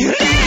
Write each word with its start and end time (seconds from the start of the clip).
Yeah! 0.00 0.30